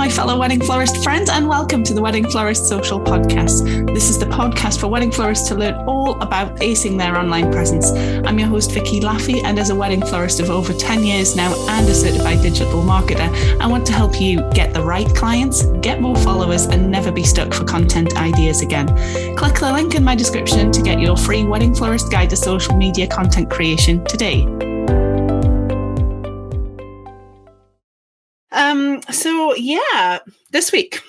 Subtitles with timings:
[0.00, 3.86] my fellow wedding florist friends, and welcome to the Wedding Florist Social Podcast.
[3.92, 7.90] This is the podcast for wedding florists to learn all about acing their online presence.
[8.26, 11.52] I'm your host, Vicky Laffey, and as a wedding florist of over 10 years now
[11.68, 13.28] and a certified digital marketer,
[13.60, 17.22] I want to help you get the right clients, get more followers, and never be
[17.22, 18.86] stuck for content ideas again.
[19.36, 22.74] Click the link in my description to get your free Wedding Florist Guide to Social
[22.74, 24.46] Media Content Creation today.
[28.70, 30.20] Um, so yeah,
[30.52, 31.00] this week,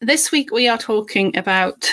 [0.00, 1.92] this week we are talking about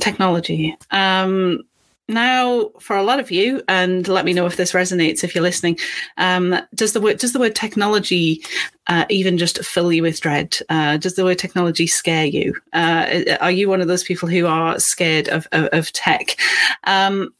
[0.00, 0.76] technology.
[0.90, 1.62] Um,
[2.08, 5.42] now, for a lot of you, and let me know if this resonates if you're
[5.42, 5.78] listening.
[6.18, 8.42] Um, does the word does the word technology
[8.88, 10.58] uh, even just fill you with dread?
[10.68, 12.56] Uh, does the word technology scare you?
[12.72, 16.36] Uh, are you one of those people who are scared of of, of tech?
[16.84, 17.32] Um,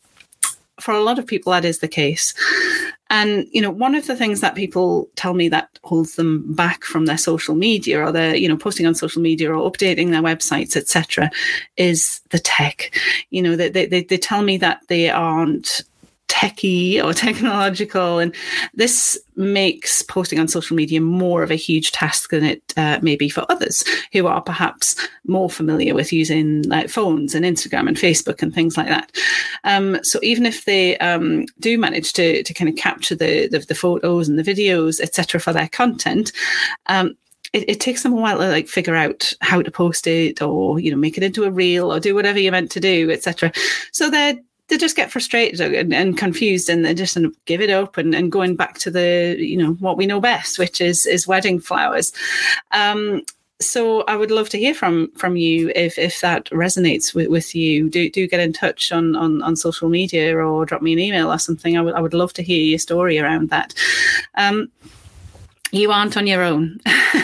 [0.80, 2.34] for a lot of people, that is the case.
[3.12, 6.82] And you know, one of the things that people tell me that holds them back
[6.82, 10.22] from their social media or their, you know, posting on social media or updating their
[10.22, 11.30] websites, etc.,
[11.76, 12.98] is the tech.
[13.28, 15.82] You know, they, they they tell me that they aren't
[16.32, 18.18] techy or technological.
[18.18, 18.34] And
[18.74, 23.16] this makes posting on social media more of a huge task than it uh, may
[23.16, 27.96] be for others who are perhaps more familiar with using like phones and Instagram and
[27.96, 29.12] Facebook and things like that.
[29.64, 33.58] Um, so even if they um, do manage to, to kind of capture the, the,
[33.58, 36.32] the photos and the videos, etc., for their content,
[36.86, 37.14] um,
[37.52, 40.80] it, it, takes them a while to like figure out how to post it or
[40.80, 43.52] you know make it into a reel or do whatever you're meant to do etc
[43.92, 44.38] so they're
[44.72, 48.32] they just get frustrated and, and confused and they just give it up and, and,
[48.32, 52.10] going back to the you know what we know best which is is wedding flowers
[52.70, 53.20] um,
[53.60, 57.54] so I would love to hear from from you if if that resonates with, with
[57.54, 57.88] you.
[57.88, 61.30] Do do get in touch on, on on social media or drop me an email
[61.30, 61.78] or something.
[61.78, 63.72] I would I would love to hear your story around that.
[64.34, 64.72] Um,
[65.70, 66.80] you aren't on your own.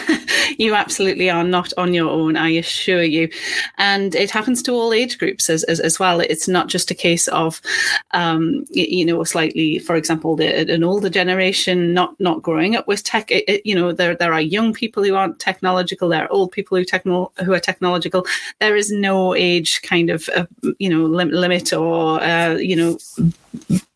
[0.59, 3.31] you absolutely are not on your own, I assure you.
[3.79, 6.21] And it happens to all age groups as, as, as well.
[6.21, 7.63] It's not just a case of,
[8.11, 13.05] um, you, know, slightly, for example, the, an older generation not not growing up with
[13.05, 13.31] tech.
[13.31, 16.09] It, it, you know, there there are young people who aren't technological.
[16.09, 18.27] There are old people who techno who are technological.
[18.59, 20.47] There is no age kind of, uh,
[20.79, 22.99] you know, lim- limit or uh, you know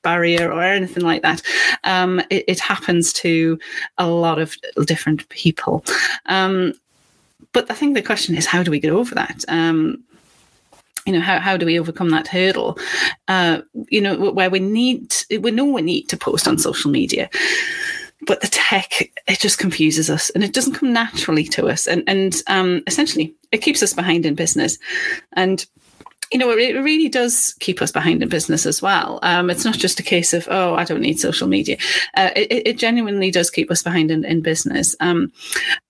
[0.02, 1.42] barrier or anything like that.
[1.84, 3.58] Um, it, it, happens to
[3.98, 5.84] a lot of different people.
[6.26, 6.74] Um,
[7.52, 9.44] but I think the question is, how do we get over that?
[9.48, 10.02] Um,
[11.06, 12.78] you know how, how do we overcome that hurdle
[13.28, 17.28] uh, you know where we need we know we need to post on social media
[18.26, 22.04] but the tech it just confuses us and it doesn't come naturally to us and
[22.06, 24.78] and um, essentially it keeps us behind in business
[25.32, 25.66] and
[26.32, 29.18] you know, it really does keep us behind in business as well.
[29.22, 31.76] Um, it's not just a case of, oh, I don't need social media.
[32.16, 34.96] Uh, it, it, genuinely does keep us behind in, in business.
[35.00, 35.30] Um,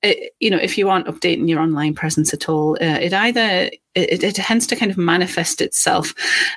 [0.02, 3.70] it, you know, if you aren't updating your online presence at all, uh, it either
[3.94, 6.12] it, it, tends to kind of manifest itself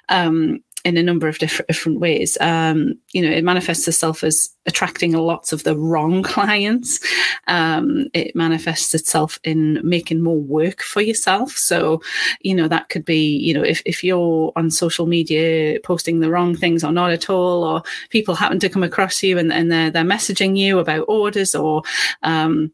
[0.09, 2.37] um, in a number of different different ways.
[2.39, 6.99] Um, you know, it manifests itself as attracting a lots of the wrong clients.
[7.47, 11.51] Um, it manifests itself in making more work for yourself.
[11.51, 12.01] So,
[12.41, 16.29] you know, that could be, you know, if, if you're on social media posting the
[16.29, 19.71] wrong things or not at all, or people happen to come across you and, and
[19.71, 21.81] they're, they're messaging you about orders or,
[22.23, 22.71] um,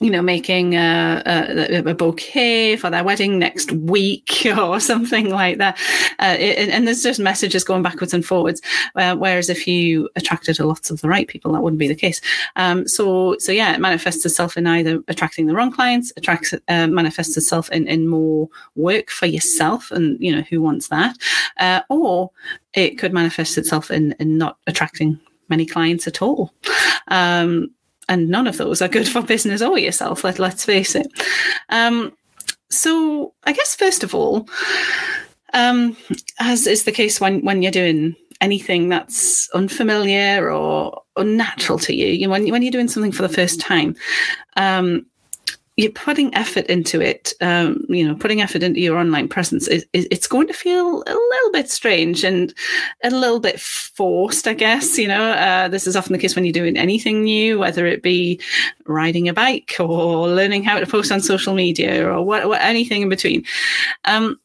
[0.00, 5.58] you know, making a, a, a, bouquet for their wedding next week or something like
[5.58, 5.78] that.
[6.18, 8.62] Uh, it, and there's just messages going backwards and forwards.
[8.96, 11.94] Uh, whereas if you attracted a lots of the right people, that wouldn't be the
[11.94, 12.22] case.
[12.56, 16.86] Um, so, so yeah, it manifests itself in either attracting the wrong clients, attracts, uh,
[16.86, 19.90] manifests itself in, in more work for yourself.
[19.90, 21.14] And, you know, who wants that?
[21.58, 22.30] Uh, or
[22.72, 26.54] it could manifest itself in, in not attracting many clients at all.
[27.08, 27.70] Um,
[28.10, 30.24] and none of those are good for business or yourself.
[30.24, 31.06] Let let's face it.
[31.70, 32.12] Um,
[32.68, 34.48] so I guess first of all,
[35.54, 35.96] um,
[36.40, 42.08] as is the case when when you're doing anything that's unfamiliar or unnatural to you,
[42.08, 43.94] you know, when when you're doing something for the first time,
[44.56, 45.06] um,
[45.80, 49.84] you're putting effort into it, um, you know, putting effort into your online presence, it,
[49.94, 52.52] it, it's going to feel a little bit strange and
[53.02, 54.98] a little bit forced, I guess.
[54.98, 58.02] You know, uh, this is often the case when you're doing anything new, whether it
[58.02, 58.38] be
[58.84, 63.00] riding a bike or learning how to post on social media or what, what anything
[63.00, 63.46] in between.
[64.04, 64.38] Um,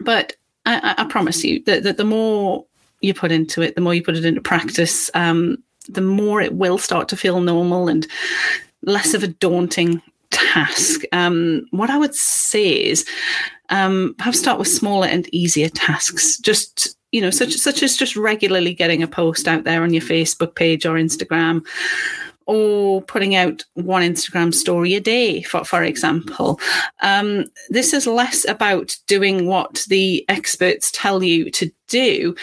[0.00, 0.34] but
[0.64, 2.64] I, I, promise you that, that the more
[3.02, 6.54] you put into it, the more you put it into practice, um, the more it
[6.54, 8.06] will start to feel normal and
[8.82, 10.00] less of a daunting
[10.30, 11.02] task.
[11.12, 13.06] Um, what I would say is
[13.70, 16.38] um, start with smaller and easier tasks.
[16.38, 20.02] Just you know, such such as just regularly getting a post out there on your
[20.02, 21.64] Facebook page or Instagram,
[22.48, 26.58] or putting out one Instagram story a day, for, for example.
[27.02, 32.34] Um, this is less about doing what the experts tell you to do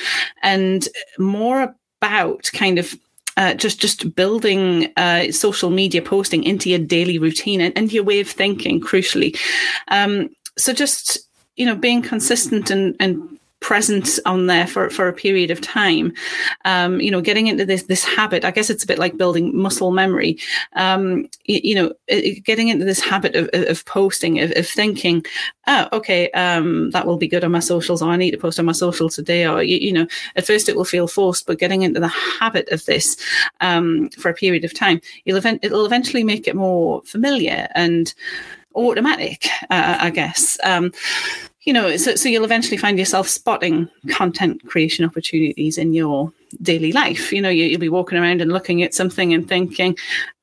[0.44, 2.96] and more about kind of
[3.38, 8.04] uh, just just building uh, social media posting into your daily routine and, and your
[8.04, 9.38] way of thinking, crucially.
[9.90, 11.20] Um, so just
[11.56, 16.14] you know being consistent and and present on there for, for a period of time.
[16.66, 18.46] Um, you know, getting into this this habit.
[18.46, 20.38] I guess it's a bit like building muscle memory.
[20.74, 21.92] Um, you, you, know,
[22.44, 25.26] getting into this habit of, of posting, of, of thinking,
[25.66, 28.60] oh, okay, um, that will be good on my socials, or I need to post
[28.60, 31.58] on my socials today, or you, you know, at first it will feel forced, but
[31.58, 33.18] getting into the habit of this
[33.62, 38.14] um, for a period of time, you'll event- it'll eventually make it more familiar and
[38.76, 40.60] automatic, uh, I guess.
[40.64, 40.92] Um,
[41.66, 46.32] you know, so, so you'll eventually find yourself spotting content creation opportunities in your
[46.62, 47.34] daily life.
[47.34, 49.98] You know, you, will be walking around and looking at something and thinking,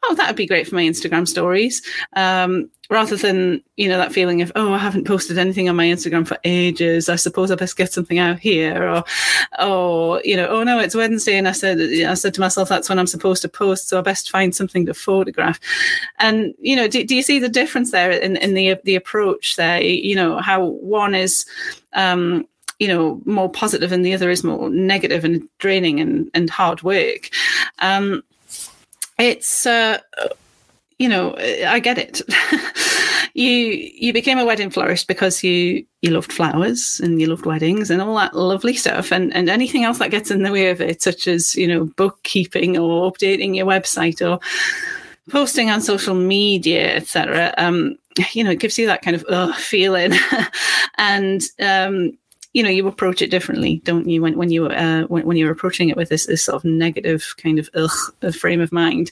[0.05, 1.81] oh, that would be great for my Instagram stories.
[2.15, 5.87] Um, rather than, you know, that feeling of, oh, I haven't posted anything on my
[5.87, 7.09] Instagram for ages.
[7.09, 8.87] I suppose I best get something out here.
[8.87, 9.05] Or,
[9.59, 11.39] or, you know, oh no, it's Wednesday.
[11.39, 13.89] And I said, I said to myself, that's when I'm supposed to post.
[13.89, 15.59] So I best find something to photograph.
[16.19, 19.57] And, you know, do, do you see the difference there in, in the, the approach
[19.57, 19.81] there?
[19.81, 21.47] You know, how one is,
[21.95, 22.47] um,
[22.79, 26.83] you know more positive and the other is more negative and draining and, and hard
[26.83, 27.31] work
[27.79, 28.25] um,
[29.19, 29.99] it's uh,
[31.03, 31.35] you know
[31.67, 32.23] i get it.
[33.35, 37.91] You you became a wedding florist because you you loved flowers and you loved weddings
[37.91, 39.11] and all that lovely stuff.
[39.11, 41.87] And and anything else that gets in the way of it such as you know
[41.97, 44.39] bookkeeping or updating your website or
[45.31, 47.97] posting on social media etc um
[48.33, 50.13] you know it gives you that kind of uh, feeling.
[50.99, 52.19] And um
[52.53, 55.53] you know you approach it differently don't you when, when you uh, when, when you're
[55.53, 59.11] approaching it with this, this sort of negative kind of ugh, frame of mind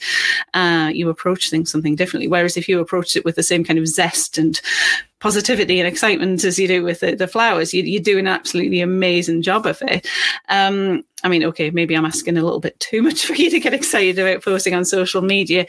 [0.54, 3.78] uh, you approach things something differently whereas if you approach it with the same kind
[3.78, 4.60] of zest and
[5.20, 8.80] positivity and excitement as you do with the, the flowers you, you do an absolutely
[8.80, 10.06] amazing job of it
[10.48, 13.60] um, I mean, okay, maybe I'm asking a little bit too much for you to
[13.60, 15.66] get excited about posting on social media.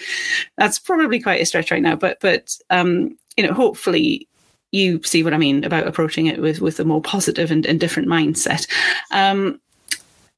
[0.57, 4.27] That's probably quite a stretch right now, but but um, you know, hopefully
[4.71, 7.79] you see what I mean about approaching it with with a more positive and, and
[7.79, 8.67] different mindset.
[9.11, 9.59] Um,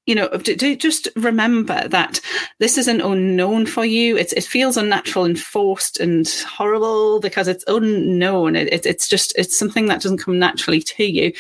[0.06, 2.20] you know, just remember that
[2.60, 4.18] this is an unknown for you.
[4.18, 8.58] It's, it feels unnatural and forced and horrible because it's unknown.
[8.58, 11.32] It, it, it's just, it's something that doesn't come naturally to you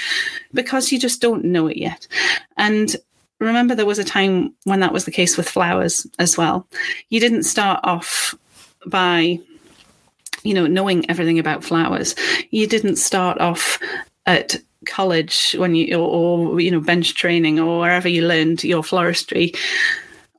[0.53, 2.07] because you just don't know it yet.
[2.55, 2.95] And
[3.39, 6.65] remember, there was a time when that was the case with flowers as well.
[7.09, 8.33] You didn't start off
[8.85, 9.39] by
[10.43, 12.15] you know, knowing everything about flowers.
[12.51, 13.79] You didn't start off
[14.25, 18.83] at college when you or, or, you know bench training or wherever you learned your
[18.83, 19.55] floristry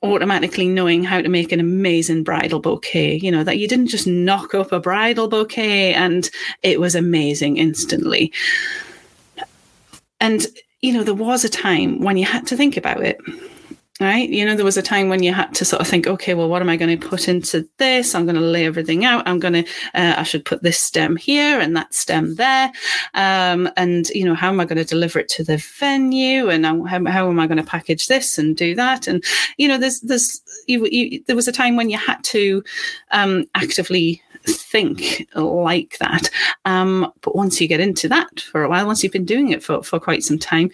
[0.02, 4.06] automatically knowing how to make an amazing bridal bouquet you know that you didn't just
[4.06, 6.30] knock up a bridal bouquet and
[6.62, 8.30] it was amazing instantly
[10.20, 10.46] and
[10.82, 13.18] you know there was a time when you had to think about it
[14.00, 14.28] right?
[14.28, 16.48] You know, there was a time when you had to sort of think, okay, well,
[16.48, 18.14] what am I going to put into this?
[18.14, 19.26] I'm going to lay everything out.
[19.26, 19.64] I'm going to,
[19.94, 22.72] uh, I should put this stem here and that stem there.
[23.14, 26.50] Um, and, you know, how am I going to deliver it to the venue?
[26.50, 29.06] And how, how am I going to package this and do that?
[29.06, 29.22] And,
[29.58, 32.64] you know, there's, there's, you, you, there was a time when you had to
[33.12, 36.30] um, actively think like that.
[36.64, 39.62] Um, but once you get into that for a while, once you've been doing it
[39.62, 40.70] for, for quite some time,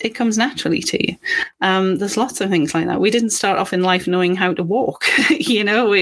[0.00, 1.16] it comes naturally to you.
[1.60, 3.00] Um, there's lots of things like that.
[3.00, 5.04] We didn't start off in life knowing how to walk.
[5.30, 5.94] you know,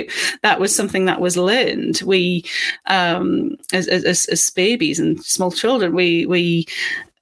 [0.43, 2.01] that was something that was learned.
[2.03, 2.45] We,
[2.87, 6.67] um, as, as, as babies and small children, we we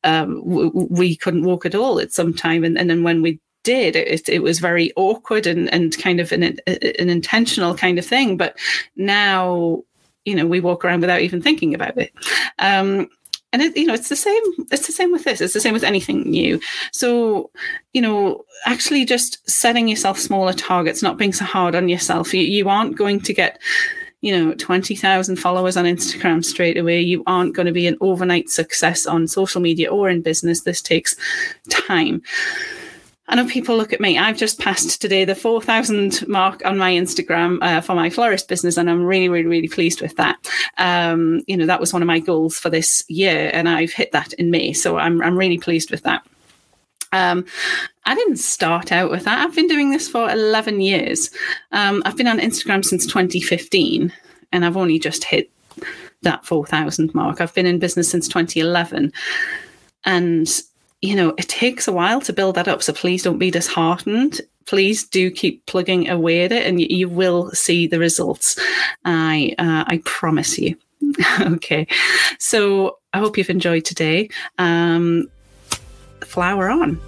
[0.05, 3.97] um, we couldn't walk at all at some time, and, and then when we did
[3.97, 8.37] it, it was very awkward and, and kind of an, an intentional kind of thing
[8.37, 8.57] but
[8.95, 9.83] now
[10.25, 12.13] you know we walk around without even thinking about it
[12.61, 13.09] um,
[13.53, 15.73] and it, you know it's the same it's the same with this it's the same
[15.73, 16.61] with anything new.
[16.93, 17.51] So
[17.93, 22.35] you know actually just setting yourself smaller targets not being so hard on yourself.
[22.35, 23.61] You, you aren't going to get
[24.23, 27.01] you know 20,000 followers on Instagram straight away.
[27.01, 30.63] You aren't going to be an overnight success on social media or in business.
[30.63, 31.17] This takes
[31.69, 32.23] time
[33.29, 34.19] I know people look at me.
[34.19, 38.77] I've just passed today the 4,000 mark on my Instagram uh, for my florist business,
[38.77, 40.39] and I'm really, really, really pleased with that.
[40.79, 44.13] Um, you know, that was one of my goals for this year, and I've hit
[44.13, 44.73] that in May.
[44.73, 46.25] So I'm, I'm really pleased with that.
[47.13, 47.45] Um,
[48.05, 49.39] I didn't start out with that.
[49.39, 51.31] I've been doing this for 11 years.
[51.73, 54.13] Um, I've been on Instagram since 2015,
[54.53, 55.51] and I've only just hit
[56.23, 57.41] that 4,000 mark.
[57.41, 59.13] I've been in business since 2011.
[60.05, 60.63] And
[61.07, 62.83] you know, it takes a while to build that up.
[62.83, 64.41] So please don't be disheartened.
[64.67, 68.59] please do keep plugging away at it and you, you will see the results.
[69.05, 70.77] I, uh, I promise you.
[71.41, 71.87] okay.
[72.41, 74.29] So I hope you've enjoyed today.
[74.59, 75.31] Um,
[76.25, 77.01] flower on.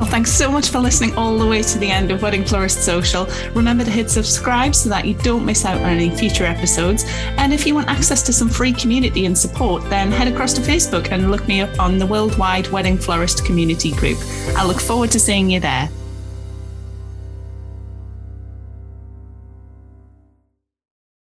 [0.00, 2.82] Well, thanks so much for listening all the way to the end of Wedding Florist
[2.82, 3.28] Social.
[3.52, 7.04] Remember to hit subscribe so that you don't miss out on any future episodes.
[7.36, 10.62] And if you want access to some free community and support, then head across to
[10.62, 14.16] Facebook and look me up on the Worldwide Wedding Florist Community Group.
[14.56, 15.90] I look forward to seeing you there.